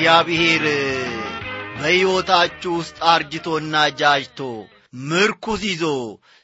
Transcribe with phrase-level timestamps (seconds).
[0.00, 0.62] እግዚአብሔር
[1.74, 4.38] በሕይወታችሁ ውስጥ አርጅቶና ጃጅቶ
[5.08, 5.82] ምርኩዝ ይዞ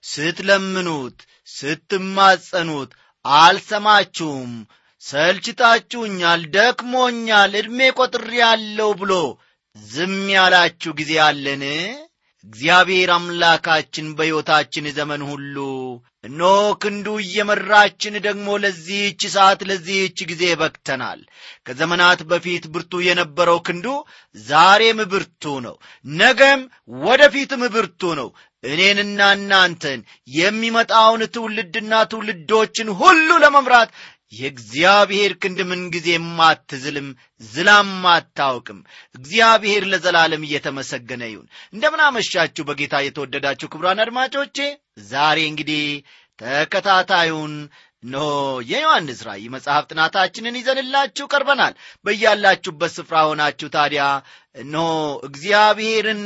[0.05, 1.17] ስትለምኑት
[1.48, 2.91] ስትማጸኑት
[3.25, 4.53] አልሰማችሁም።
[5.03, 9.13] ሰልችታችሁኛል ደክሞኛል ዕድሜ ቆጥሬ ያለው ብሎ
[9.77, 11.65] ዝም ያላችሁ ጊዜ አለን
[12.47, 15.56] እግዚአብሔር አምላካችን በሕይወታችን ዘመን ሁሉ
[16.24, 16.52] እነሆ
[16.83, 21.20] ክንዱ እየመራችን ደግሞ ለዚህች ሰዓት ለዚህች ጊዜ በክተናል
[21.67, 23.86] ከዘመናት በፊት ብርቱ የነበረው ክንዱ
[24.45, 26.62] ዛሬም ብርቱ ነው። ነገም
[27.02, 28.29] ወደፊትም ብርቱ ነው።
[28.64, 30.01] እኔንና እናንተን
[30.36, 33.90] የሚመጣውን ትውልድና ትውልዶችን ሁሉ ለመምራት
[34.33, 37.09] የእግዚአብሔር ክንድ ምንጊዜም አትዝልም
[37.47, 38.79] ዝላም አታውቅም።
[39.14, 44.59] እግዚአብሔር ለዘላለም እየተመሰገነ ይሁን። እንደምናመሻችሁ በጌታ የተወደዳችሁ ክብሯን አድማጮቼ።
[45.07, 45.85] ዛሬ እንግዲህ
[46.39, 47.53] ተከታታዩን
[48.06, 48.17] ኖ
[48.68, 51.74] የዮሐንስ ራእይ መጽሐፍ ጥናታችንን ይዘንላችሁ ቀርበናል።
[52.05, 54.02] በያላችሁበት ስፍራ ሆናችሁ ታዲያ
[54.67, 54.77] ኖ
[55.28, 56.20] እግዚአብሔርን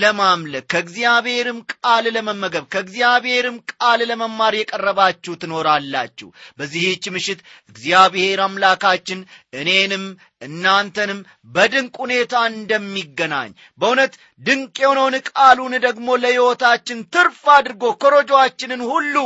[0.00, 6.28] ለማምለክ ከእግዚአብሔርም ቃል ለመመገብ ከእግዚአብሔርም ቃል ለመማር የቀረባችሁ ትኖራላችሁ።
[6.58, 7.40] በዚህች ምሽት
[7.70, 9.20] እግዚአብሔር አምላካችን
[9.60, 10.04] እኔንም
[10.42, 13.50] እናንተንም በድንቅ ሁኔታ እንደሚገናኝ
[13.80, 19.16] በእውነት ድንቅ የሆነውን ቃሉን ደግሞ ለሕይወታችን ትርፍ አድርጎ ኮረጆአችንን ሁሉ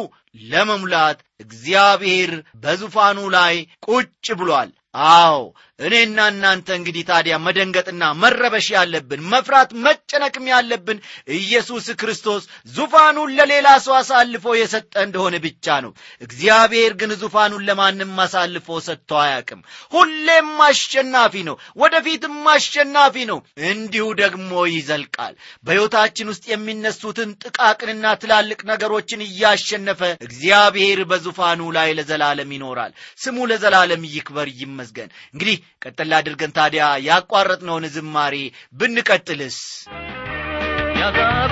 [0.48, 3.54] ለመሙላት እግዚአብሔር በዙፋኑ ላይ
[3.86, 5.38] ቁጭ ብሏል አዎ
[5.78, 10.98] እኔና እናንተ እንግዲህ ታዲያ መደንገጥና መረበሽ ያለብን መፍራት መጨነቅም ያለብን
[11.38, 15.92] ኢየሱስ ክርስቶስ ዙፋኑን ለሌላ ሰው አሳልፎ የሰጠ እንደሆነ ብቻ ነው።
[16.26, 19.60] እግዚአብሔር ግን ዙፋኑን ለማንም አሳልፎ ሰጥቶ አያቅም
[19.92, 23.40] ሁሌም አሸናፊ ነው ወደፊትም አሸናፊ ነው።
[23.70, 32.92] እንዲሁ ደግሞ ይዘልቃል። በሕይወታችን ውስጥ የሚነሱትን ጥቃቅንና ትላልቅ ነገሮችን እያሸነፈ እግዚአብሔር በዙፋኑ ላይ ለዘላለም ይኖራል።
[33.20, 34.48] ስሙ ለዘላለም ይክበር
[34.88, 38.34] ይመስገን እንግዲህ ቀጠል አድርገን ታዲያ ያቋረጥነውን ዝማሬ
[38.74, 39.58] ብንቀጥልስ?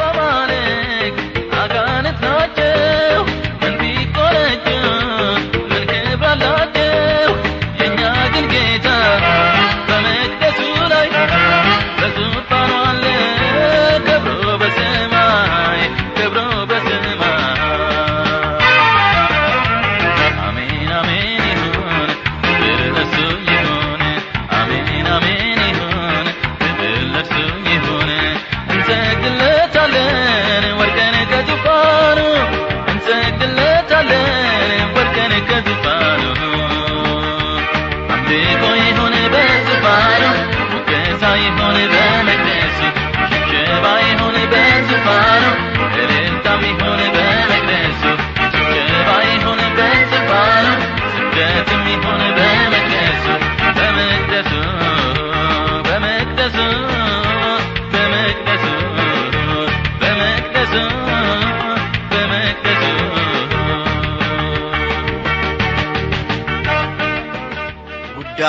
[0.07, 1.19] አማልክት
[1.57, 3.23] አጋንንት ናቸው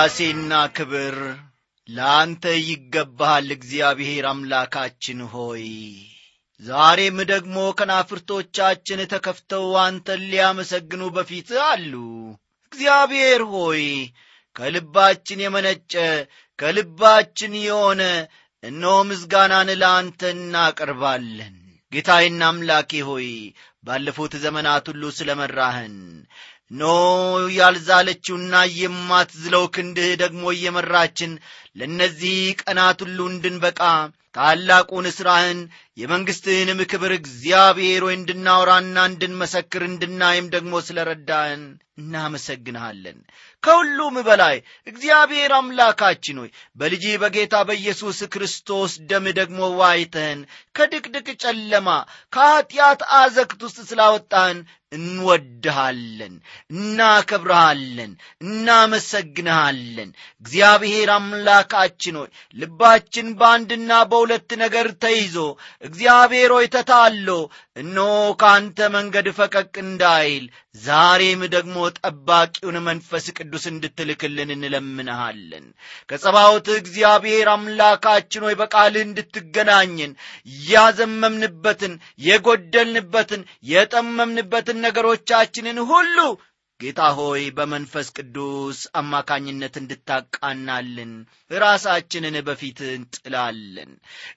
[0.05, 1.15] ውዳሴና ክብር
[1.89, 5.63] ለአንተ ይገባሃል። እግዚአብሔር አምላካችን ሆይ
[6.61, 11.93] ዛሬም ደግሞ ከናፍርቶቻችን ተከፍተው አንተን ሊያመሰግኑ በፊት አሉ።
[12.73, 13.83] እግዚአብሔር ሆይ
[14.55, 15.93] ከልባችን የመነጨ
[16.59, 18.03] ከልባችን የሆነ
[18.63, 21.55] እነሆ ምስጋናን ለአንተ እናቀርባለን።
[21.91, 23.29] ጌታዬና አምላኬ ሆይ
[23.83, 25.97] ባለፉት ዘመናት ሁሉ ስለ መራህን
[26.71, 26.83] ኖ
[27.57, 31.31] ያልዛለችውና የማትዝለው ክንድህ ደግሞ እየመራችን
[31.79, 33.81] ለእነዚህ ቀናት ሁሉ እንድንበቃ
[34.35, 35.59] ታላቁን ሥራህን
[35.97, 41.63] የመንግሥትህንም ክብር እግዚአብሔር ሆይ እንድናወራና እንድንመሰክር እንድናይም ደግሞ ስለ ረዳህን
[41.99, 43.19] እናመሰግንሃለን።
[43.63, 44.55] ከሁሉም በላይ
[44.87, 50.41] እግዚአብሔር አምላካችን ሆይ በልጅ በጌታ በኢየሱስ ክርስቶስ ደም ደግሞ ዋይተህን
[50.75, 51.87] ከድቅድቅ ጨለማ
[52.33, 54.59] ከኀጢአት አዘግት ውስጥ ስላወጣህን
[54.91, 56.35] እንወድሃለን
[56.73, 58.11] እናከብረሃለን
[58.45, 60.09] እናመሰግንሃለን።
[60.43, 65.35] እግዚአብሔር አምላካችን ሆይ ልባችን በአንድና በሁለት ነገር ተይዞ
[65.85, 67.27] እግዚአብሔር ሆይ ተታሎ
[67.77, 68.11] እነሆ
[68.41, 70.45] ከአንተ መንገድ ፈቀቅ እንዳይል
[70.81, 75.65] ዛሬም ደግሞ ጠባቂውን መንፈስ ቅዱስ እንድትልክልን እንለምንሃለን።
[76.09, 80.13] ከጸባዖት እግዚአብሔር አምላካችን ሆይ በቃልህ እንድትገናኝን
[80.71, 86.17] ያዘመምንበትን የጎደልንበትን የጠመምንበትን ነገሮቻችንን ሁሉ
[86.81, 91.11] ጌታ ሆይ በመንፈስ ቅዱስ አማካኝነት እንድታቃናልን
[91.57, 93.91] ራሳችንን በፊት እንጥላለን።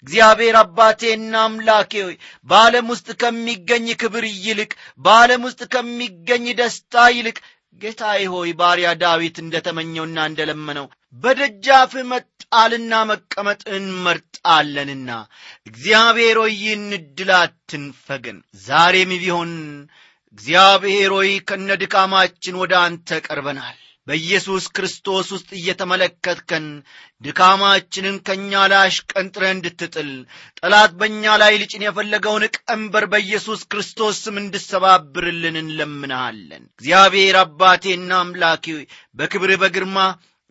[0.04, 2.14] እግዚአብሔር አባቴና አምላኬ ሆይ
[2.48, 4.70] በዓለም ውስጥ ከሚገኝ ክብር ይልቅ
[5.00, 7.38] በዓለም ውስጥ ከሚገኝ ደስታ ይልቅ
[7.80, 10.86] ጌታዬ ሆይ ባሪያ ዳዊት እንደ ተመኘውና እንደ ለመነው
[11.22, 15.10] በደጃፍ መጣልና መቀመጥ እንመርጣለንና
[15.68, 19.52] እግዚአብሔር ሆይ ይህን ዕድል አትንፈገን ዛሬም ቢሆን
[20.32, 23.76] እግዚአብሔር ሆይ ከነ ድካማችን ወደ አንተ ቀርበናል።
[24.06, 26.66] በኢየሱስ ክርስቶስ ውስጥ እየተመለከትከን
[27.24, 30.10] ድካማችንን ከእኛ ላይ አሽቀንጥረህ እንድትጥል
[30.60, 38.66] ጠላት በእኛ ላይ ልጭን የፈለገውን ቀንበር በኢየሱስ ክርስቶስ ስም እንድሰባብርልን እንለምንሃለን። እግዚአብሔር አባቴና አምላኬ
[39.16, 39.98] በክብር በግርማ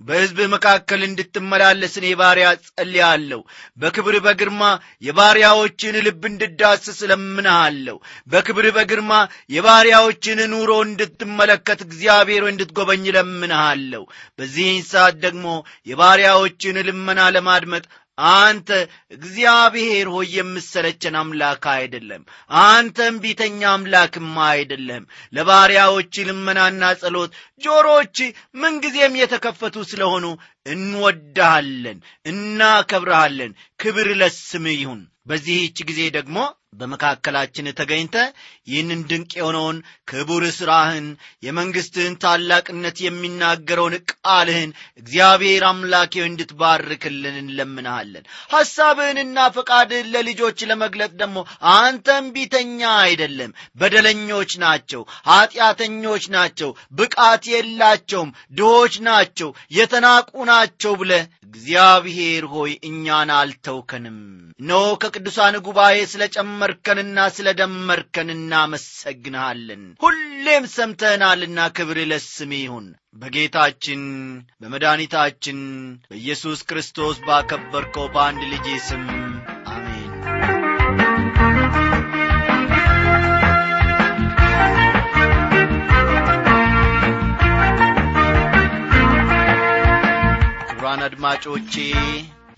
[0.02, 3.40] በሕዝብህ መካከል እንድትመላለስ እኔ ባሪያ ጸልያለሁ
[3.78, 4.64] በክብር በግርማ
[5.08, 7.98] የባሪያዎችን ልብ እንድዳስስ እለምንሃለሁ።
[8.32, 9.12] በክብር በግርማ
[9.56, 14.04] የባሪያዎችን ኑሮ እንድትመለከት እግዚአብሔር እንድትጎበኝ እለምንሃለሁ።
[14.40, 15.48] በዚህን ሰዓት ደግሞ
[15.92, 17.86] የባሪያዎችን ልመና ለማድመጥ
[18.18, 18.70] አንተ
[19.12, 22.24] እግዚአብሔር ሆይ የምሰለቸን አምላክ አይደለም።
[22.64, 25.04] አንተም ቢተኛ አምላክም አይደለም
[25.34, 27.34] ለባሪያዎች ልመናና ጸሎት
[27.64, 28.18] ጆሮች
[28.62, 30.26] ምንጊዜም የተከፈቱ ስለሆኑ
[30.66, 32.00] እንወዳሃለን
[32.32, 36.38] እናከብረሃለን ክብር ለስም ይሁን። በዚህች ጊዜ ደግሞ
[36.78, 38.16] በመካከላችን ተገኝተ
[38.68, 39.78] ይህንን ድንቅ የሆነውን
[40.10, 41.08] ክቡር ሥራህን
[41.46, 44.72] የመንግሥትህን ታላቅነት የሚናገረውን ቃልህን
[45.02, 51.38] እግዚአብሔር አምላኬ እንድትባርክልን እንለምንሃለን። ሐሳብህንና ፈቃድህን ለልጆች ለመግለጥ ደግሞ
[51.76, 60.16] አንተም ቢተኛ አይደለም። በደለኞች ናቸው ኀጢአተኞች ናቸው ብቃት የላቸውም ድሆች ናቸው የተናቁ
[60.52, 61.14] ናቸው ብለ
[61.50, 64.18] እግዚአብሔር ሆይ እኛን አልተውከንም።
[64.60, 66.24] እነሆ ከቅዱሳን ጉባኤ ስለ
[66.70, 72.88] ጨመርከንና ስለ ደመርከን እናመሰግንሃለን ሁሌም ሰምተናልና ክብር ለስም ይሁን።
[73.22, 74.02] በጌታችን
[74.62, 75.60] በመድኃኒታችን
[76.10, 79.06] በኢየሱስ ክርስቶስ ባከበርከው በአንድ ልጄ ስም
[79.72, 80.14] አሜን።
[90.70, 91.74] ክቡራን አድማጮቼ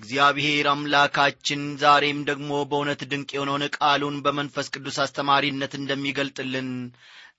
[0.09, 6.69] እግዚአብሔር አምላካችን ዛሬም ደግሞ በእውነት ድንቅ የሆነውን ቃሉን በመንፈስ ቅዱስ አስተማሪነት እንደሚገልጥልን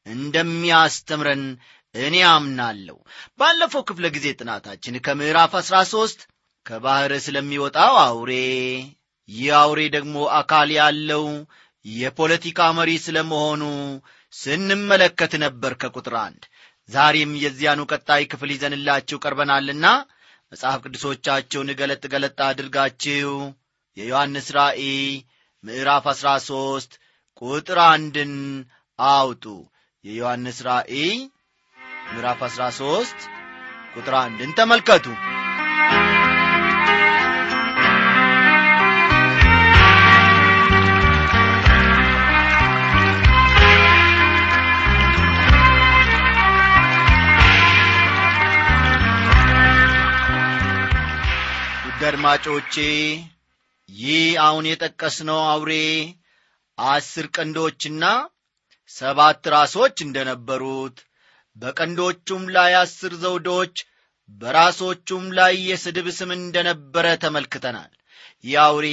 [0.07, 1.43] እንደሚያስተምረን
[1.95, 2.97] እኔ አምናለሁ።
[3.41, 6.21] ባለፈው ክፍለ ጊዜ ጥናታችን ከምዕራፍ አሥራ ሦስት
[6.67, 8.33] ከባሕር ስለሚወጣው አውሬ
[9.29, 11.27] ይህ አውሬ ደግሞ አካል ያለው
[11.85, 13.65] የፖለቲካ መሪ ስለ መሆኑ
[14.35, 16.43] ስንመለከት ነበር ከቁጥር አንድ።
[16.89, 19.87] ዛሬም የዚያኑ ቀጣይ ክፍል ይዘንላችሁ ቀርበናልና
[20.53, 23.33] መጽሐፍ ቅዱሶቻችሁን ገለጥ ገለጥ አድርጋችሁ
[23.97, 24.97] የዮሐንስ ራእይ
[25.65, 26.93] ምዕራፍ አሥራ ሦስት
[27.43, 28.33] ቁጥር አንድን
[28.99, 29.45] አውጡ።
[30.05, 31.13] የዮሐንስ ራእይ
[32.09, 33.21] ምዕራፍ አሥራ ሦስት
[33.95, 35.07] ቁጥር አንድን ተመልከቱ
[52.11, 52.75] አድማጮቼ
[53.89, 55.73] ይህ አሁን የጠቀስነው አውሬ
[56.79, 58.05] አስር ቀንዶችና
[58.91, 60.97] ሰባት ራሶች እንደነበሩት
[61.57, 63.75] በቀንዶቹም ላይ አስር ዘውዶች
[64.41, 67.91] በራሶቹም ላይ የስድብ ስም እንደነበረ ተመልክተናል።
[68.45, 68.87] ይህ አውሬ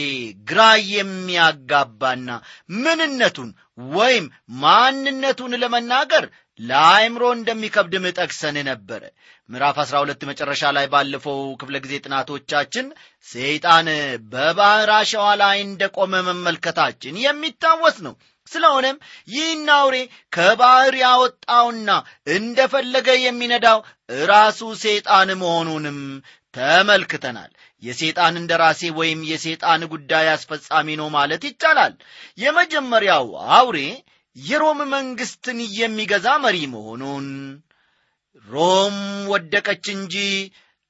[0.48, 2.30] ግራ የሚያጋባና
[2.78, 3.50] ምንነቱን
[3.94, 4.26] ወይም
[4.62, 6.26] ማንነቱን ለመናገር
[6.60, 9.02] ለአእምሮ እንደሚከብድም ጠቅሰን ነበረ
[9.50, 12.86] ምዕራፍ 12 መጨረሻ ላይ ባለፈው ክፍለ ጊዜ ጥናቶቻችን
[13.28, 13.88] ሰይጣን
[14.32, 18.16] በባሕር አሸዋ ላይ እንደቆመ መመልከታችን የሚታወስ ነው።
[18.48, 18.98] ስለሆነም
[19.28, 19.96] ይህን አውሬ
[20.34, 21.90] ከባሕር ያወጣውና
[22.36, 23.80] እንደፈለገ የሚነዳው
[24.26, 26.00] ራሱ ሰይጣን መሆኑንም
[26.54, 27.52] ተመልክተናል።
[27.84, 31.94] የሴጣን እንደራሴ ወይም የሴጣን ጉዳይ አስፈጻሚ ነው ማለት ይቻላል።
[32.38, 33.26] የመጀመሪያው
[33.58, 33.80] አውሬ
[34.38, 37.28] የሮም መንግስትን የሚገዛ መሪ መሆኑን።
[38.48, 38.98] ሮም
[39.32, 40.16] ወደቀች እንጂ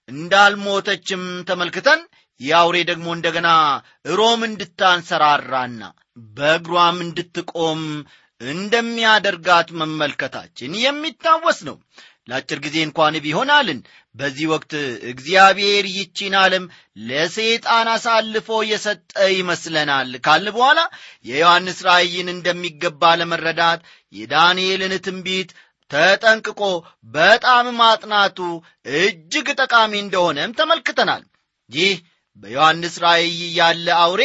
[0.10, 2.02] እንዳልሞተችም ተመልክተን
[2.42, 3.50] የአውሬ ደግሞ እንደገና
[4.12, 5.82] ሮም እንድታንሰራራና
[6.38, 7.82] በእግሯም እንድትቆም
[8.42, 11.78] እንደሚያደርጋት መመልከታችን የሚታወስ ነው
[12.28, 13.80] ለአጭር ጊዜ እንኳን ቢሆን አልን።
[14.16, 14.74] በዚህ ወቅት
[15.12, 16.64] እግዚአብሔር ይቺን ዓለም
[17.08, 19.00] ለሰይጣን አሳልፎ የሰጠ
[19.36, 20.80] ይመስለናል። ካል በኋላ
[21.26, 23.82] የዮሐንስ ራእይን እንደሚገባ ለመረዳት
[24.14, 25.52] የዳንኤልን ትንቢት
[25.92, 26.62] ተጠንቅቆ
[27.14, 28.40] በጣም ማጥናቱ
[28.98, 31.24] እጅግ ጠቃሚ እንደሆነም ተመልክተናል።
[31.70, 31.96] ይህ
[32.38, 34.24] በዮሐንስ ራእይ ያለ አውሬ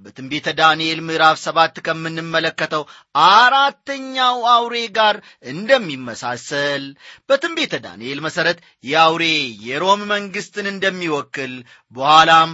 [0.00, 2.82] በትንቢተ ዳንኤል ምዕራፍ ሰባት ከምንመለከተው
[3.26, 6.84] አራተኛው አውሬ ጋር እንደሚመሳሰል
[7.28, 9.24] በትንቢተ ዳንኤል መሠረት የአውሬ
[9.66, 11.52] የሮም መንግሥትን እንደሚወክል
[11.96, 12.52] በኋላም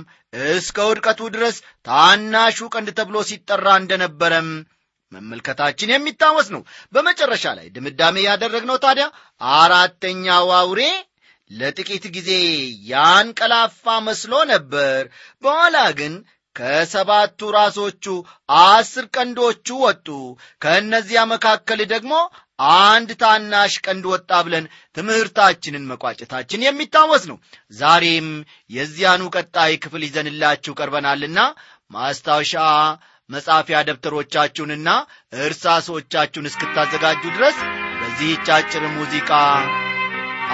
[0.50, 1.56] እስከ ውድቀቱ ድረስ
[1.86, 4.50] ታናሹ ቀንድ ተብሎ ሲጠራ እንደነበረም
[5.12, 9.06] መመልከታችን የሚታወስ ነው። በመጨረሻ ላይ ድምዳሜ ያደረግነው ታዲያ
[9.54, 10.82] አራተኛው አውሬ
[11.50, 12.30] ለጥቂት ጊዜ
[12.90, 15.00] ያንቀላፋ መስሎ ነበር።
[15.44, 16.12] በኋላ ግን
[16.60, 18.04] ከሰባቱ ራሶቹ
[18.62, 20.06] አስር ቀንዶቹ ወጡ።
[20.62, 22.12] ከእነዚያ መካከል ደግሞ
[22.80, 24.64] አንድ ታናሽ ቀንድ ወጣ ብለን
[24.96, 27.38] ትምህርታችንን መቋጨታችን የሚታወስ ነው።
[27.72, 28.28] ዛሬም
[28.70, 31.38] የዚያኑ ቀጣይ ክፍል ይዘንላችሁ ቀርበናልና
[31.90, 32.54] ማስታወሻ
[33.30, 34.88] መጻፊያ ደብተሮቻችሁንና
[35.40, 37.58] እርሳሶቻችሁን እስክታዘጋጁ ድረስ
[38.00, 39.32] በዚህች አጭር ሙዚቃ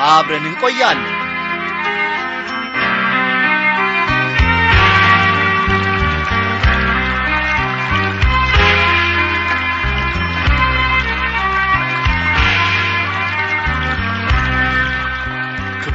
[0.06, 1.15] አብረን እንቆያለን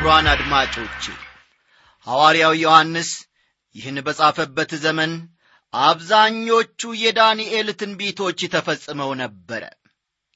[0.04, 1.04] ክብሯን አድማጮች
[2.08, 3.10] ሐዋርያው ዮሐንስ
[3.76, 5.12] ይህን በጻፈበት ዘመን
[5.74, 9.64] አብዛኞቹ የዳንኤል ትንቢቶች ተፈጽመው ነበረ።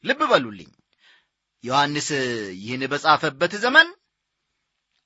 [0.03, 0.69] ልብ በሉልኝ!
[1.63, 2.09] ዮሐንስ
[2.59, 3.87] ይህን በጻፈበት ዘመን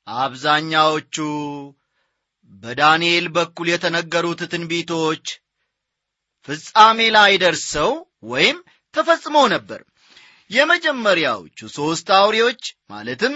[0.07, 1.15] አብዛኛዎቹ
[2.63, 5.25] በዳንኤል በኩል የተነገሩት ትንቢቶች
[6.47, 7.93] ፍጻሜ ላይ ደርሰው
[8.25, 8.59] ወይም
[8.93, 9.81] ተፈጽመው ነበር።
[10.51, 13.33] የመጀመሪያዎቹ ሦስት አውሬዎች ማለትም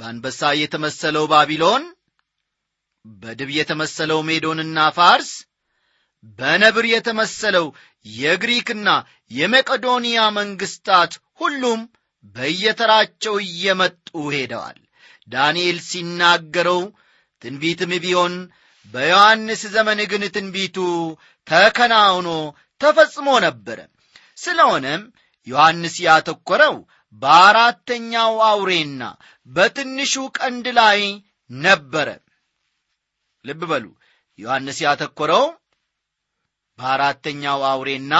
[0.00, 1.84] በአንበሳ የተመሰለው ባቢሎን
[3.04, 5.30] በድብ የተመሰለው ሜዶንና ፋርስ
[6.38, 7.66] በነብር የተመሰለው
[8.14, 8.88] የግሪክና
[9.30, 11.80] የመቄዶንያ መንግስታት ሁሉም
[12.36, 14.78] በየተራቸው እየመጡ ሄደዋል።
[15.28, 16.80] ዳንኤል ሲናገረው
[17.42, 18.34] ትንቢትም ቢሆን
[18.94, 20.76] በዮሐንስ ዘመን ግን ትንቢቱ
[21.46, 22.28] ተከናውኖ
[22.80, 23.78] ተፈጽሞ ነበረ።
[24.38, 25.02] ስለሆነም
[25.46, 26.74] ዮሐንስ ያተኮረው
[27.22, 29.02] በአራተኛው አውሬና
[29.50, 31.00] በትንሹ ቀንድ ላይ
[31.50, 32.08] ነበረ።
[33.44, 33.86] ልብ በሉ
[34.38, 35.44] ዮሐንስ ያተኮረው
[36.78, 38.14] በአራተኛው አውሬና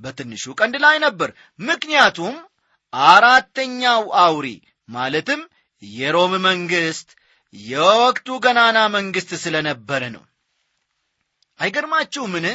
[0.00, 2.36] በትንሹ ቀንድ ላይ ነበር። ምክንያቱም
[2.92, 4.46] አራተኛው አውሬ
[4.88, 5.40] ማለትም
[5.82, 7.08] የሮም መንግስት
[7.54, 10.24] የወቅቱ ገናና መንግስት ስለነበረ ነው።
[11.58, 12.46] አይገርማችሁምን?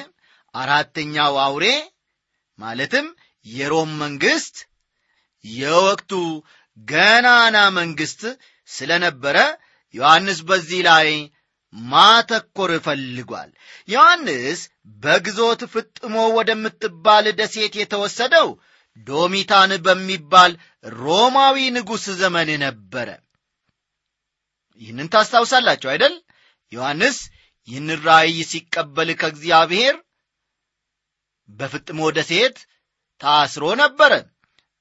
[0.56, 1.66] አራተኛው አውሬ
[2.60, 3.08] ማለትም
[3.46, 4.56] የሮም መንግስት
[5.54, 6.12] የወቅቱ
[6.88, 8.22] ገናና መንግስት
[8.70, 9.38] ስለነበረ
[9.94, 11.10] ዮሐንስ በዚህ ላይ
[11.74, 13.50] ማተኮር ፈልጓል።
[13.90, 14.60] ዮሐንስ
[15.04, 18.50] በግዞት ፍጥሞ ወደምትባል ደሴት የተወሰደው
[19.08, 20.52] ዶሚታን በሚባል
[20.98, 23.10] ሮማዊ ንጉሥ ዘመን ነበረ።
[24.82, 26.16] ይህንን ታስታውሳላችሁ አይደል?
[26.72, 27.18] ዮሐንስ
[27.68, 29.96] ይህን ራእይ ሲቀበል ከእግዚአብሔር
[31.50, 32.58] በፍጥሞ ደሴት
[33.22, 34.14] ታስሮ ነበረ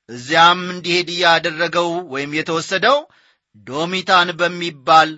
[0.08, 2.98] እዚያም እንዲሄድ ያደረገው ወይም የተወሰደው
[3.66, 5.10] ዶሚታን በሚባል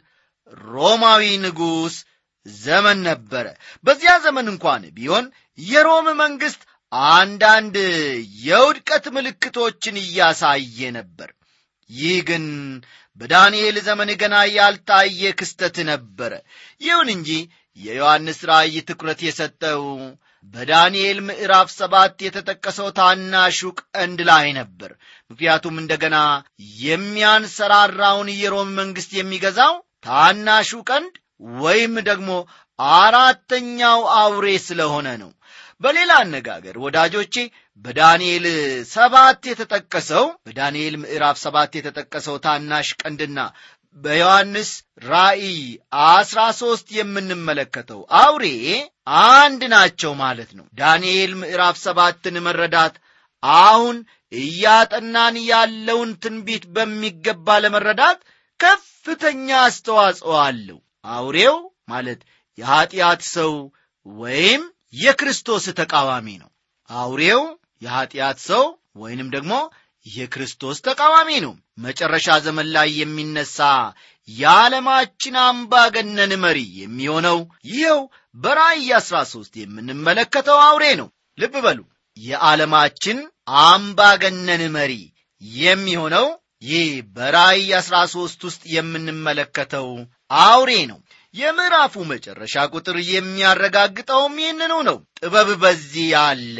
[0.69, 1.95] ሮማዊ ንጉሥ
[2.47, 3.47] ዘመን ነበረ።
[3.85, 5.25] በዚያ ዘመን እንኳን ቢሆን
[5.59, 6.63] የሮም መንግሥት
[7.13, 7.77] አንዳንድ
[8.47, 11.31] የውድቀት ምልክቶችን እያሳየ ነበር።
[11.91, 12.45] ይህ ግን
[13.21, 16.33] በዳንኤል ዘመን ገና ያልታየ ክስተት ነበረ።
[16.81, 17.31] ይሁን እንጂ
[17.79, 19.83] የዮሐንስ ራእይ ትኩረት የሰጠው
[20.55, 23.59] በዳንኤል ምዕራፍ ሰባት የተጠቀሰው ታናሹ
[23.93, 24.91] ቀንድ ላይ ነበር።
[25.31, 26.17] ምክንያቱም እንደገና
[26.87, 29.75] የሚያንሰራራውን የሮም መንግሥት የሚገዛው
[30.07, 31.15] ታናሹ ቀንድ
[31.61, 32.31] ወይም ደግሞ
[32.99, 35.31] አራተኛው አውሬ ስለሆነ ነው።
[35.83, 37.35] በሌላ አነጋገር ወዳጆቼ
[37.85, 38.45] በዳንኤል
[38.93, 43.41] ሰባት የተጠቀሰው በዳንኤል ምዕራፍ ሰባት የተጠቀሰው ታናሽ ቀንድና
[43.97, 44.71] በዮሐንስ
[45.05, 45.59] ራእይ
[46.09, 48.47] አስራ ሦስት የምንመለከተው አውሬ
[49.33, 52.95] አንድ ናቸው ማለት ነው። ዳንኤል ምዕራፍ ሰባትን መረዳት
[53.63, 53.97] አሁን
[54.39, 58.21] እያጠናን ያለውን ትንቢት በሚገባ ለመረዳት
[58.61, 61.57] ከፍተኛ አስተዋጽኦ አለው። አውሬው
[61.89, 62.21] ማለት
[62.59, 63.53] የኀጢአት ሰው
[64.07, 64.63] ወይም
[64.97, 66.51] የክርስቶስ ተቃዋሚ ነው።
[66.91, 67.43] አውሬው
[67.83, 68.65] የኀጢአት ሰው
[68.97, 69.55] ወይንም ደግሞ
[70.07, 73.59] የክርስቶስ ተቃዋሚ ነው መጨረሻ ዘመን ላይ የሚነሳ
[74.29, 77.39] የዓለማችን አምባገነን መሪ የሚሆነው
[77.71, 78.01] ይኸው
[78.37, 81.81] በራእይ 13 የምንመለከተው አውሬ ነው። ልብ በሉ።
[82.17, 83.19] የዓለማችን
[83.67, 84.93] አምባገነን መሪ
[85.61, 86.27] የሚሆነው
[86.65, 89.89] ይህ በራእይ 13 ውስጥ የምንመለከተው
[90.45, 90.99] አውሬ ነው።
[91.35, 96.57] የምዕራፉ መጨረሻ ቁጥር የሚያረጋግጠውም ይህንኑ ነው። ጥበብ በዚህ አለ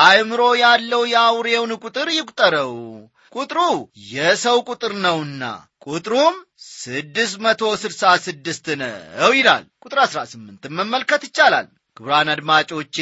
[0.00, 2.72] አእምሮ ያለው የአውሬውን ቁጥር ይቁጠረው
[3.32, 3.58] ቁጥሩ
[4.10, 5.44] የሰው ቁጥር ነውና
[5.86, 6.36] ቁጥሩም
[6.76, 11.66] ስድስት መቶ ስድሳ ስድስት ነው ይላል። ቁጥር አሥራ ስምንት መመልከት ይቻላል።
[11.96, 12.96] ክቡራን አድማጮቼ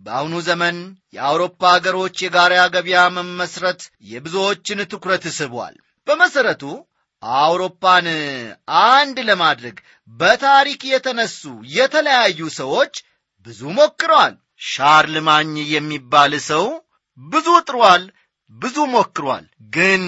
[0.00, 0.76] በአሁኑ ዘመን
[1.16, 5.74] የአውሮፓ አገሮች የጋራ ገበያ መመስረት የብዙዎችን ትኩረት ስቧል።
[6.06, 6.62] በመሠረቱ
[7.22, 8.06] አውሮፓን
[8.88, 9.76] አንድ ለማድረግ
[10.10, 11.40] በታሪክ የተነሱ
[11.76, 12.94] የተለያዩ ሰዎች
[13.46, 14.34] ብዙ ሞክረዋል።
[14.68, 16.64] ሻርል ማኝ የሚባል ሰው
[17.18, 18.04] ብዙ ጥሯል
[18.56, 20.04] ብዙ ሞክሯል ግን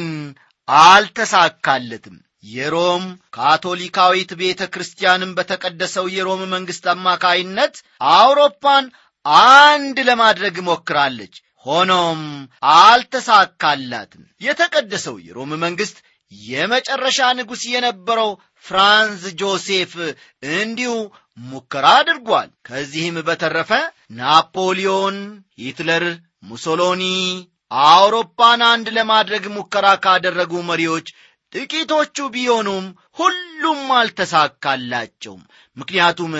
[0.68, 2.16] አልተሳካለትም።
[2.50, 3.02] የሮም
[3.37, 7.75] ካቶሊካዊት ቤተ ክርስቲያንም በተቀደሰው የሮም መንግሥት አማካይነት
[8.12, 8.85] አውሮፓን
[9.47, 11.35] አንድ ለማድረግ ሞክራለች።
[11.66, 12.20] ሆኖም
[12.76, 15.99] አልተሳካላትም። የተቀደሰው የሮም መንግሥት
[16.32, 18.30] የመጨረሻ ንጉሥ የነበረው
[18.64, 19.92] ፍራንስ ጆሴፍ
[20.56, 20.92] እንዲሁ
[21.44, 23.70] ሙከራ አድርጓል። ከዚህም በተረፈ
[24.20, 25.16] ናፖሊዮን
[25.59, 26.05] ሂትለር
[26.50, 27.05] ሙሶሎኒ
[27.70, 31.09] አውሮፓን አንድ ለማድረግ ሙከራ ካደረጉ መሪዎች
[31.52, 32.85] ጥቂቶቹ ቢሆኑም
[33.18, 35.42] ሁሉም አልተሳካላቸውም።
[35.76, 36.33] ምክንያቱም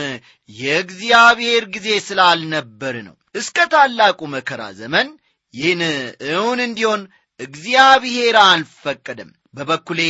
[0.50, 5.08] የእግዚአብሔር ጊዜ ስላልነበር ነው። እስከ ታላቁ መከራ ዘመን
[5.54, 5.82] ይህን
[6.30, 7.02] እውን እንዲሆን
[7.40, 10.00] እግዚአብሔር አልፈቀደም። በበኩሌ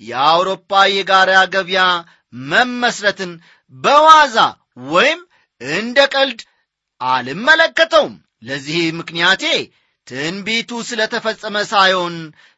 [0.00, 1.82] የአውሮፓ የጋራ ገበያ
[2.48, 3.32] መመስረትን
[3.74, 4.36] በዋዛ
[4.90, 5.20] ወይም
[5.60, 6.40] እንደ ቀልድ
[7.00, 9.44] አልመለከተውም። ለዚህ ምክንያቴ
[10.06, 12.16] ትንቢቱ ስለ ተፈጸመ ሳይሆን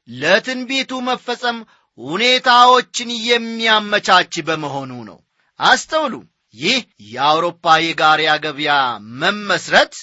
[0.08, 1.58] ለትንቢቱ መፈጸም
[1.98, 5.18] ሁኔታዎችን የሚያመቻች በመሆኑ ነው።
[5.61, 6.14] አስተውሉ።
[6.54, 8.74] ይህ የአውሮፓ የጋሪያ ገበያ
[9.22, 9.94] መመስረት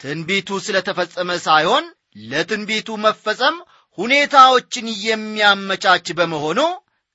[0.00, 1.84] ትንቢቱ ስለ ተፈጸመ ሳይሆን
[2.30, 3.56] ለትንቢቱ መፈጸም
[3.98, 6.60] ሁኔታዎችን የሚያመቻች በመሆኑ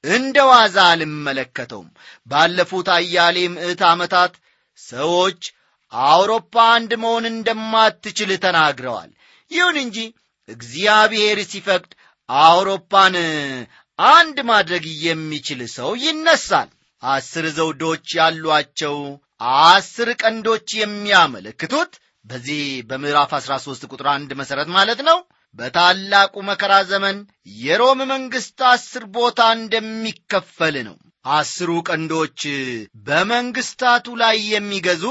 [0.03, 1.87] እንደ ዋዛ አልመለከተውም።
[2.27, 4.33] ባለፉት አያሌ ምዕት ዓመታት
[4.79, 5.41] ሰዎች
[5.91, 9.09] አውሮፓ አንድ መሆን እንደማትችል ተናግረዋል
[9.51, 9.97] ይሁን እንጂ
[10.49, 11.91] እግዚአብሔር ሲፈቅድ
[12.29, 13.15] አውሮፓን
[13.99, 16.69] አንድ ማድረግ የሚችል ሰው ይነሳል።
[17.03, 18.95] አስር ዘውዶች ያሏቸው
[19.65, 21.91] አስር ቀንዶች የሚያመለክቱት
[22.25, 25.19] በዚህ በምዕራፍ 13 ቁጥር አንድ መሠረት ማለት ነው።
[25.59, 27.17] በታላቁ መከራ ዘመን
[27.59, 30.95] የሮም መንግሥት አስር ቦታ እንደሚከፈል ነው።
[31.31, 32.41] አስሩ ቀንዶች
[33.07, 35.05] በመንግሥታቱ ላይ የሚገዙ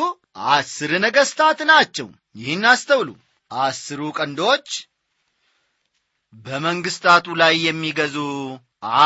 [0.50, 3.08] አስር ነገሥታት ናቸው። ይህን አስተውሉ
[3.50, 4.68] አስሩ ቀንዶች
[6.44, 8.16] በመንግሥታቱ ላይ የሚገዙ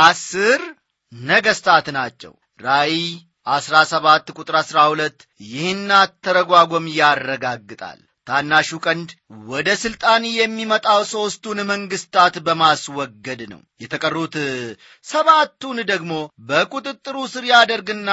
[0.00, 0.60] አስር
[1.12, 3.02] ነገሥታት ናቸው። ራእይ
[3.48, 8.00] አሥራ ሰባት ቁጥር አሥራ ሁለት ይህን አተረጓጎም ያረጋግጣል
[8.30, 9.10] ታናሹ ቀንድ
[9.50, 14.34] ወደ ሥልጣን የሚመጣው ሦስቱን መንግሥታት በማስወገድ ነው። የተቀሩት
[15.04, 16.12] ሰባቱን ደግሞ
[16.48, 18.10] በቁጥጥሩ ስር ያደርግና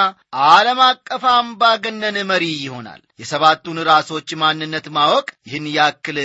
[0.47, 6.19] ዓለም አቀፍ አምባገነን መሪ ይሆናል። የሰባቱን ራሶች ማንነት ማወቅ ይህን ያክል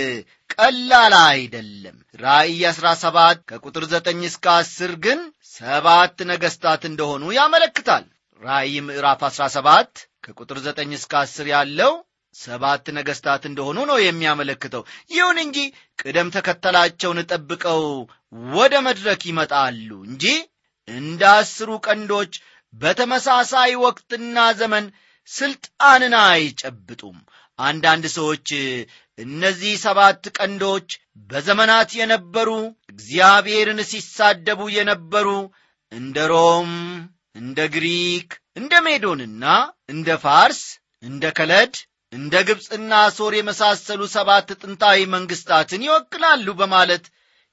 [0.55, 5.21] ቀላል አይደለም። ራእይ 17 ከቁጥር 9 እስከ 10 ግን
[5.55, 8.05] ሰባት ነገሥታት እንደሆኑ ያመለክታል።
[8.41, 11.93] ራእይ ምዕራፍ 17 ከቁጥር 9 እስከ 10 ያለው
[12.35, 15.57] ሰባት ነገሥታት እንደሆኑ ነው የሚያመለክተው። ይሁን እንጂ
[15.99, 17.83] ቅደም ተከተላቸውን ጠብቀው
[18.53, 20.25] ወደ መድረክ ይመጣሉ እንጂ
[20.87, 22.33] እንደ አስሩ ቀንዶች
[22.73, 24.85] በተመሳሳይ ወቅትና ዘመን
[25.29, 27.17] ሥልጣንን አይጨብጡም።
[27.59, 28.47] አንዳንድ ሰዎች
[29.19, 30.87] እነዚህ ሰባት ቀንዶች
[31.29, 32.49] በዘመናት የነበሩ
[32.93, 35.27] እግዚአብሔርን ሲሳደቡ የነበሩ
[35.91, 36.71] እንደ ሮም
[37.35, 39.45] እንደ ግሪክ እንደ ሜዶንና
[39.93, 40.61] እንደ ፋርስ
[41.03, 41.75] እንደ ከለድ
[42.13, 47.05] እንደ ግብፅና ሶር የመሳሰሉ ሰባት ጥንታዊ መንግሥታትን ይወክላሉ በማለት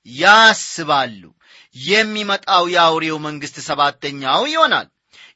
[0.06, 1.22] ያስባሉ
[1.76, 4.88] የሚመጣው የአውሬው መንግሥት ሰባተኛው ይሆናል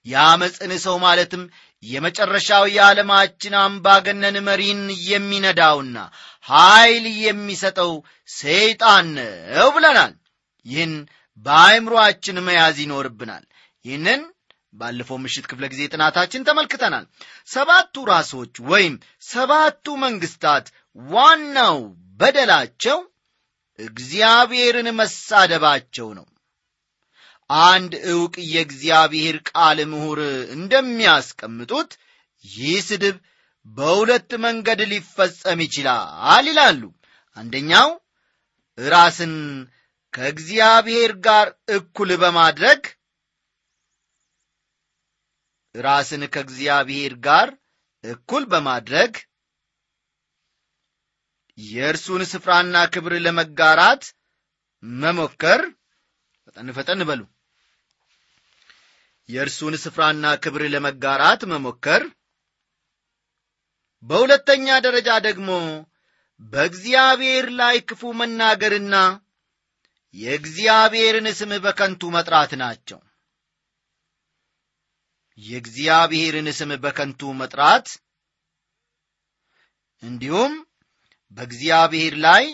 [0.06, 1.42] የአመፅን ሰው ማለትም
[1.82, 5.96] የመጨረሻው የዓለማችን አምባገነን መሪን የሚነዳውና
[6.46, 7.92] ኀይል የሚሰጠው
[8.34, 10.12] ሰይጣን ነው ብለናል።
[10.66, 10.92] ይህን
[11.46, 13.44] በአእምሮአችን መያዝ ይኖርብናል።
[13.84, 14.20] ይህንን
[14.74, 17.04] ባለፈው ምሽት ክፍለ ጊዜ ጥናታችን ተመልክተናል።
[17.48, 18.94] ሰባቱ ራሶች ወይም
[19.26, 20.66] ሰባቱ መንግስታት
[21.06, 21.78] ዋናው
[22.20, 22.98] በደላቸው
[23.78, 26.26] እግዚአብሔርን መሳደባቸው ነው።
[27.50, 30.20] አንድ ዕውቅ የእግዚአብሔር ቃል ምሁር
[30.56, 31.90] እንደሚያስቀምጡት
[32.44, 33.16] ይህ ስድብ
[33.66, 36.82] በሁለት መንገድ ሊፈጸም ይችላል ይላሉ።
[37.36, 37.88] አንደኛው
[38.78, 39.34] ራስን
[40.12, 42.80] ከእግዚአብሔር ጋር እኩል በማድረግ
[45.74, 47.48] ራስን ከእግዚአብሔር ጋር
[48.04, 49.12] እኩል በማድረግ
[51.58, 54.04] የእርሱን ስፍራና ክብር ለመጋራት
[54.82, 55.60] መሞከር።
[56.46, 57.20] ፈጠን ፈጠን በሉ።
[59.28, 62.02] የእርሱን ስፍራና ክብር ለመጋራት መሞከር።
[64.02, 65.50] በሁለተኛ ደረጃ ደግሞ
[66.40, 68.94] በእግዚአብሔር ላይ ክፉ መናገርና
[70.14, 72.98] የእግዚአብሔርን ስም በከንቱ መጥራት ናቸው
[75.38, 77.86] የእግዚአብሔርን ስም በከንቱ መጥራት
[80.02, 80.52] እንዲሁም
[81.36, 82.44] በእግዚአብሔር ላይ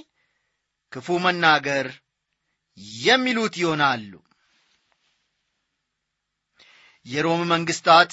[0.93, 1.87] ክፉ መናገር
[3.01, 4.13] የሚሉት ይሆናሉ።
[7.07, 8.11] የሮም መንግስታት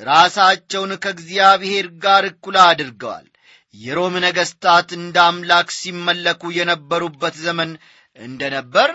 [0.00, 3.26] ራሳቸውን ከእግዚአብሔር ጋር እኩል አድርገዋል።
[3.74, 7.70] የሮም ነገሥታት እንደ አምላክ ሲመለኩ የነበሩበት ዘመን
[8.18, 8.90] እንደ ነበር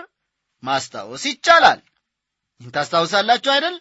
[0.62, 1.80] ማስታወስ ይቻላል።
[2.60, 3.76] ይህን ታስታውሳላችሁ አይደል?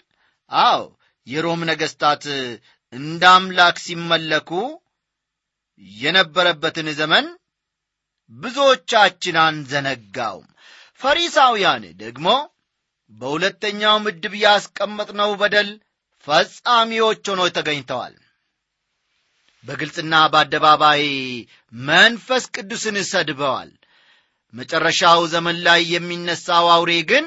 [0.51, 0.81] አዎ
[1.27, 2.23] የሮም ነገሥታት
[2.93, 4.51] እንደ አምላክ ሲመለኩ
[5.97, 7.25] የነበረበትን ዘመን
[8.31, 10.47] ብዙዎቻችን አንዘነጋውም።
[11.01, 12.27] ፈሪሳውያን ደግሞ
[13.11, 15.69] በሁለተኛው ምድብ ያስቀመጥነው በደል
[16.27, 18.15] ፈጻሚዎች ሆኖ ተገኝተዋል።
[19.65, 21.03] በግልጽና በአደባባይ
[21.73, 23.71] መንፈስ ቅዱስን ሰድበዋል።
[24.53, 27.25] መጨረሻው ዘመን ላይ የሚነሳው አውሬ ግን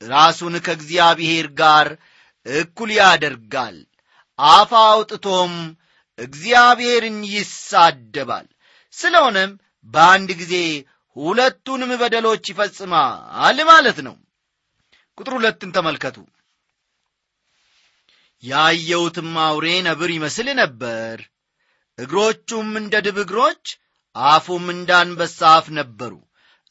[0.00, 1.88] ራሱን ከእግዚአብሔር ጋር
[2.46, 3.76] እኩል ያደርጋል።
[4.38, 5.52] አፍ አውጥቶም
[6.18, 8.46] እግዚአብሔርን ይሳደባል።
[8.94, 9.52] ስለሆነም
[9.88, 10.54] በአንድ ጊዜ
[11.16, 14.16] ሁለቱንም በደሎች ይፈጽማል ማለት ነው።
[15.18, 16.16] ቁጥር ሁለትን ተመልከቱ።
[18.42, 21.16] ያየሁትም አውሬ ነብር ይመስል ነበር።
[21.98, 23.64] እግሮቹም እንደ ድብ እግሮች
[24.16, 26.12] አፉም እንደ አንበሳ አፍ ነበሩ።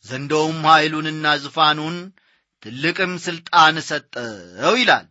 [0.06, 1.98] ዘንዶውም ኀይሉንና ዙፋኑን
[2.64, 5.08] ትልቅም ሥልጣን ሰጠው ይላል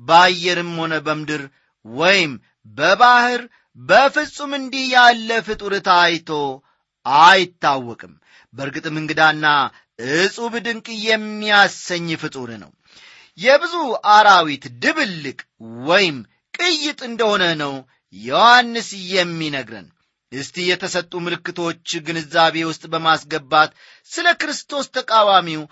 [0.00, 1.42] በአየርም ሆነ በምድር
[1.84, 2.32] ወይም
[2.76, 3.42] በባሕር
[3.78, 6.30] በፍጹም እንዲህ ያለ ፍጡር ታይቶ
[7.06, 8.12] አይታወቅም።
[8.54, 9.46] በእርግጥም እንግዳና
[10.14, 12.70] እጹብ ድንቅ የሚያሰኝ ፍጡር ነው።
[13.38, 13.74] የብዙ
[14.14, 15.38] አራዊት ድብልቅ
[15.88, 16.16] ወይም
[16.54, 17.74] ቅይጥ እንደሆነ ነው
[18.14, 19.88] ዮሐንስ የሚነግረን።
[20.32, 23.70] እስቲ የተሰጡ ምልክቶች ግንዛቤ ውስጥ በማስገባት
[24.10, 25.62] ስለ ክርስቶስ ተቃዋሚው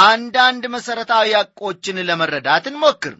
[0.00, 3.14] አንዳንድ መሠረታዊ ሐቆችን ለመረዳት እንሞክር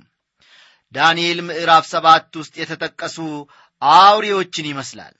[0.94, 3.16] ዳንኤል ምዕራፍ ሰባት ውስጥ የተጠቀሱ
[3.83, 5.14] አውሬዎችን ይመስላል።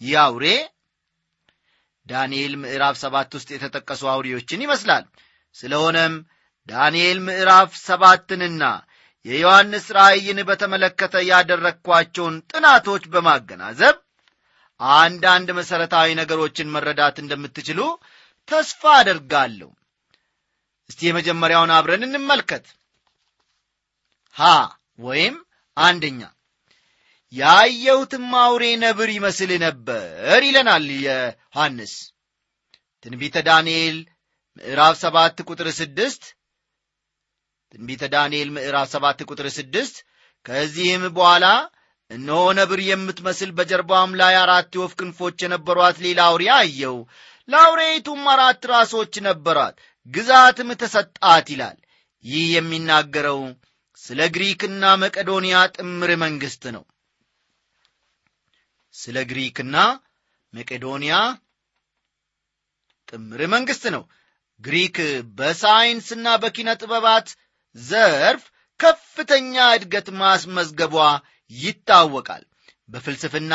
[0.00, 0.46] ይህ አውሬ
[2.06, 5.04] ዳንኤል ምዕራፍ ሰባት ውስጥ የተጠቀሱ አውሬዎችን ይመስላል።
[5.54, 6.14] ስለሆነም
[6.68, 8.62] ዳንኤል ምዕራፍ ሰባትንና
[9.26, 13.96] የዮሐንስ ራእይን በተመለከተ ያደረግኳቸውን ጥናቶች በማገናዘብ
[14.80, 17.80] አንዳንድ መሠረታዊ ነገሮችን መረዳት እንደምትችሉ
[18.48, 19.70] ተስፋ አደርጋለሁ።
[20.90, 22.66] እስቲ የመጀመሪያውን አብረን እንመልከት
[24.36, 24.42] ሀ
[24.98, 25.36] ወይም
[25.76, 26.20] አንደኛ።
[27.32, 31.94] ያየሁትም አውሬ ነብር ይመስል ነበር ይለናል ዮሐንስ
[33.04, 33.96] ትንቢተ ዳንኤል
[34.58, 36.22] ምዕራፍ ሰባት ቁጥር ስድስት።
[37.74, 39.96] ትንቢተ ዳንኤል ምዕራፍ ሰባት ቁጥር ስድስት።
[40.46, 41.46] ከዚህም በኋላ
[42.10, 46.96] እነሆ ነብር የምትመስል በጀርባዋም ላይ አራት የወፍ ክንፎች የነበሯት ሌላ አውሬ አየው
[47.48, 49.74] ለአውሬይቱም አራት ራሶች ነበሯት
[50.08, 51.78] ግዛትም ተሰጣት ይላል።
[52.24, 53.40] ይህ የሚናገረው
[54.02, 56.84] ስለ ግሪክና መቄዶንያ ጥምር መንግሥት ነው።
[58.94, 59.76] ስለ ግሪክና
[60.54, 61.14] መቄዶንያ
[63.08, 64.02] ጥምር መንግሥት ነው።
[64.60, 64.96] ግሪክ
[65.38, 67.26] በሳይንስና በኪነ ጥበባት
[67.76, 68.44] ዘርፍ
[68.80, 70.94] ከፍተኛ እድገት ማስመዝገቧ
[71.52, 72.44] ይታወቃል።
[72.90, 73.54] በፍልስፍና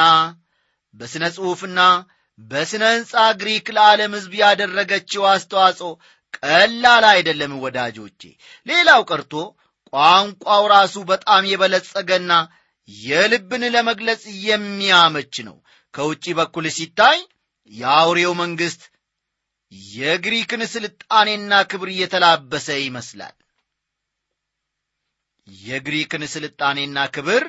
[0.94, 1.80] በሥነ ጽሑፍና
[2.40, 5.90] በሥነ ሕንፃ ግሪክ ለዓለም ሕዝብ ያደረገችው አስተዋጽኦ
[6.38, 8.22] ቀላል አይደለም ወዳጆቼ።
[8.68, 9.34] ሌላው ቀርቶ
[9.94, 12.34] ቋንቋው ራሱ በጣም የበለጸገና
[12.90, 15.58] የልብን ለመግለጽ የሚያመች ነው።
[15.94, 17.20] ከውጭ በኩል ሲታይ
[17.72, 18.82] የአውሬው መንግሥት
[19.96, 23.36] የግሪክን ስልጣኔና ክብር እየተላበሰ ይመስላል።
[25.48, 27.44] የግሪክን ስልጣኔና ክብር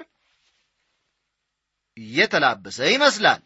[2.14, 3.40] የተላበሰ ይመስላል።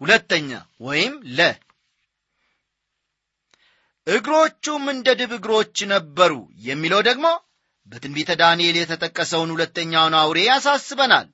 [0.00, 1.40] ሁለተኛ ወይም ለ
[4.06, 6.32] እግሮቹም እንደ ድብ እግሮች ነበሩ
[6.64, 7.26] የሚለው ደግሞ
[7.90, 11.28] በትንቢተ ዳንኤል የተጠቀሰውን ሁለተኛውን አውሬ ያሳስበናል።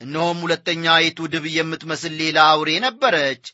[0.00, 3.44] እነሆም ሁለተኛይቱ ድብ የምትመስል ሌላ አውሬ ነበረች።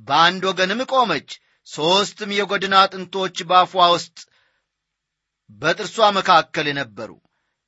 [0.00, 1.30] በአንድ ወገንም ቆመች።
[1.66, 4.18] ሦስትም የጎድን አጥንቶች በአፏ ውስጥ
[5.60, 7.10] በጥርሷ መካከል ነበሩ።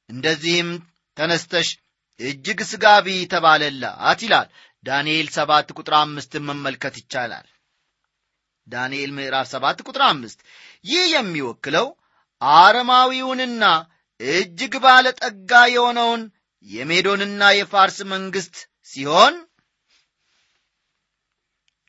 [0.09, 0.71] እንደዚህም
[1.17, 1.69] ተነስተሽ
[2.21, 4.49] እጅግ ስጋቢ ተባለላት ይላል።
[4.87, 7.47] ዳንኤል ሰባት ቁጥር አምስትን መመልከት ይቻላል።
[8.67, 10.41] ዳንኤል ምዕራፍ ሰባት ቁጥር አምስት
[10.85, 11.87] ይህ የሚወክለው
[12.43, 13.65] አረማዊውንና
[14.21, 16.23] እጅግ ባለ ጠጋ የሆነውን
[16.67, 18.57] የሜዶንና የፋርስ መንግሥት
[18.93, 19.35] ሲሆን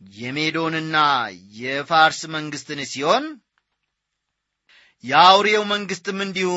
[0.02, 0.96] የሜዶንና
[1.58, 3.26] የፋርስ መንግሥትን ሲሆን
[5.04, 6.52] የአውሬው መንግሥትም እንዲሁ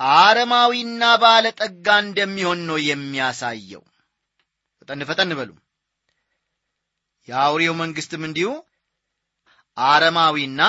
[0.00, 3.82] አረማዊና ባለ ጠጋ እንደሚሆን ነው የሚያሳየው።
[4.78, 5.50] ፈጠን ፈጠን በሉ።
[7.28, 8.48] የአውሬው መንግሥትም እንዲሁ
[9.76, 10.62] አረማዊና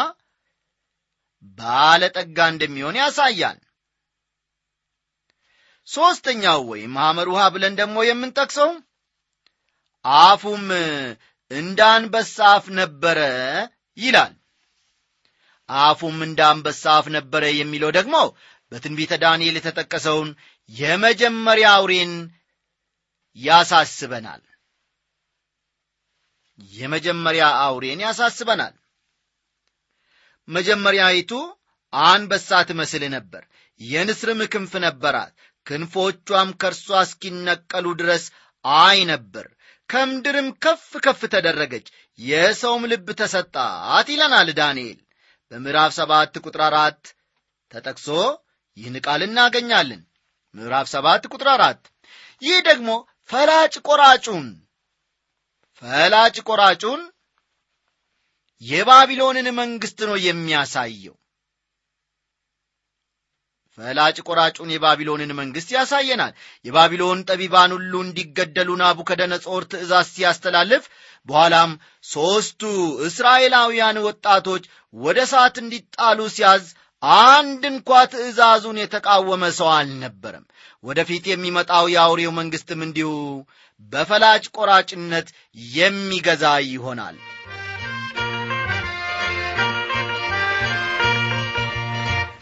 [1.59, 3.59] ባለጠጋ እንደሚሆን ያሳያል።
[5.87, 8.69] ሦስተኛው ወይም ሐመር ውሃ ብለን ደግሞ የምንጠቅሰው
[10.05, 10.65] አፉም
[11.51, 13.19] እንደ አንበሳ አፍ ነበረ
[13.97, 14.33] ይላል።
[15.69, 16.39] አፉም እንደ
[16.93, 18.15] አፍ ነበረ የሚለው ደግሞ
[18.71, 20.29] በትንቢተ ዳንኤል የተጠቀሰውን
[20.73, 22.13] የመጀመሪያ አውሬን
[23.37, 24.41] ያሳስበናል።
[26.73, 28.73] የመጀመሪያ አውሬን ያሳስበናል
[30.47, 31.31] መጀመሪያይቱ
[31.93, 33.43] አንበሳ ትመስል ነበር።
[33.81, 35.33] የንስርም ክንፍ ነበራት።
[35.65, 38.23] ክንፎቿም ከእርሷ እስኪነቀሉ ድረስ
[38.65, 39.45] አይ ነበር።
[39.89, 41.87] ከምድርም ከፍ ከፍ ተደረገች።
[42.19, 44.99] የሰውም ልብ ተሰጣት ይለናል ዳንኤል።
[45.51, 47.01] በምዕራፍ ሰባት ቁጥር አራት
[47.71, 48.07] ተጠቅሶ
[48.77, 50.01] ይህን ቃል እናገኛለን።
[50.55, 51.81] ምዕራፍ ሰባት ቁጥር አራት
[52.41, 52.89] ይህ ደግሞ
[53.29, 54.47] ፈላጭ ቆራጩን
[55.81, 57.01] ፈላጭ ቆራጩን
[58.63, 61.15] የባቢሎንን መንግሥት ነው የሚያሳየው።
[63.77, 66.33] ፈላጭ ቆራጩን የባቢሎንን መንግሥት ያሳየናል።
[66.65, 70.83] የባቢሎን ጠቢባን ሁሉ እንዲገደሉ ናቡከደነጾር ትእዛዝ ሲያስተላልፍ
[71.27, 71.71] በኋላም
[72.05, 72.61] ሦስቱ
[73.07, 76.65] እስራኤላውያን ወጣቶች ወደ እሳት እንዲጣሉ ሲያዝ
[77.25, 80.45] አንድ እንኳ ትእዛዙን የተቃወመ ሰው አልነበረም።
[80.83, 83.09] ወደፊት የሚመጣው የአውሬው መንግሥትም እንዲሁ
[83.91, 85.27] በፈላጭ ቆራጭነት
[85.75, 87.17] የሚገዛ ይሆናል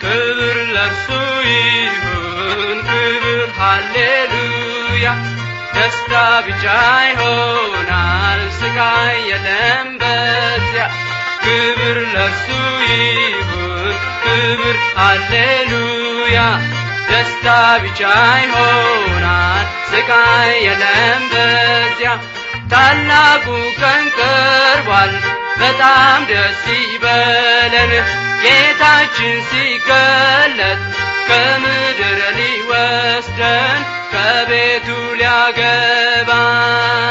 [0.01, 1.07] ክብር ለርሱ
[1.47, 5.07] ይሁን ክብር ሃሌሉያ።
[5.75, 6.13] ደስታ
[6.45, 6.65] ብቻ
[7.09, 10.85] ይሆናል ስቃይ የለም በዚያ።
[11.43, 12.47] ክብር ለርሱ
[12.85, 13.93] ይሁን
[14.25, 16.39] ክብር ሃሌሉያ።
[17.09, 17.47] ደስታ
[17.83, 18.01] ብቻ
[18.43, 22.11] ይሆናል ስቃይ የለም በዚያ።
[22.73, 23.45] ታላቁ
[23.79, 25.13] ቀን ቀርቧል
[25.61, 27.91] በጣም ደስ ይበለን
[28.43, 30.79] ጌታችን ሲገለጥ
[31.27, 33.81] ከምድር ሊወስደን
[34.13, 34.87] ከቤቱ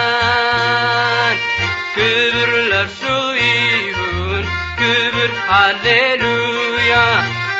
[0.00, 1.36] ሊያገባን።
[1.94, 3.02] ክብር ለርሱ
[3.40, 4.44] ይሁን
[4.80, 6.92] ክብር ሃሌሉያ።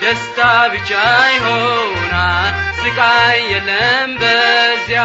[0.03, 0.39] ደስታ
[0.73, 0.91] ብቻ
[1.35, 5.03] ይሆናል ስቃይ የለም በዚያ።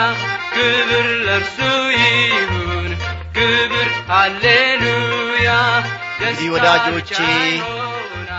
[0.55, 1.57] ክብር ለርሱ
[1.97, 2.91] ይሁን
[3.37, 5.49] ክብር ሃሌሉያ።
[6.17, 7.17] እንግዲህ ወዳጆቼ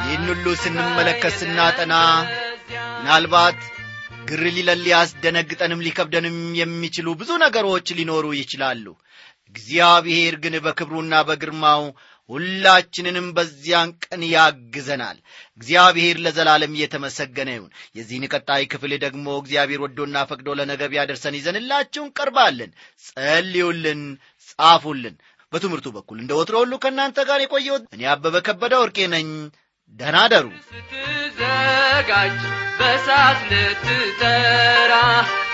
[0.07, 1.95] ይህን ሁሉ ስንመለከት ስናጠና
[2.99, 3.59] ምናልባት
[4.29, 8.87] ግር ሊለን ሊያስደነግጠንም ሊከብደንም የሚችሉ ብዙ ነገሮች ሊኖሩ ይችላሉ።
[9.51, 11.83] እግዚአብሔር ግን በክብሩና በግርማው
[12.31, 15.19] ሁላችንንም በዚያን ቀን ያግዘናል።
[15.59, 22.73] እግዚአብሔር ለዘላለም እየተመሰገነ ይሁን። የዚህን ቀጣይ ክፍል ደግሞ እግዚአብሔር ወዶና ፈቅዶ ለነገ ቢያደርሰን ይዘንላችሁ እንቀርባለን።
[23.07, 24.03] ጸልዩልን
[24.49, 25.17] ጻፉልን።
[25.53, 29.29] በትምህርቱ በኩል እንደ ወትሮ ሁሉ ከእናንተ ጋር የቆየው እኔ አበበ ከበደ ወርቄ ነኝ
[29.95, 30.19] ደህና
[30.69, 32.39] ስትዘጋጅ
[32.79, 34.93] በሳት ልትጠራ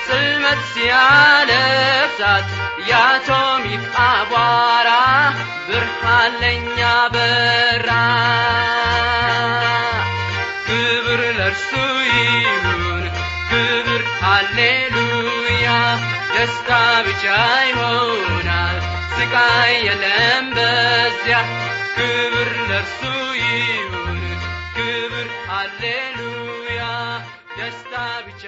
[0.07, 2.47] ጽልመት ሲያለብሳት
[2.89, 4.89] የአቶሚክ አቧራ
[5.69, 6.81] ብርሃን ለእኛ
[7.15, 7.89] በራ።
[10.67, 11.71] ክብር ለእርሱ
[12.11, 13.05] ይሁን
[13.51, 15.69] ክብር ሃሌሉያ።
[16.35, 16.71] ደስታ
[17.07, 17.25] ብቻ
[17.69, 18.79] ይሆናል
[19.15, 21.39] ስቃይ የለም በዚያ።
[21.97, 23.01] ክብር ለእርሱ
[23.41, 23.92] ይሁን
[25.83, 28.47] Hallelujah, just a bitch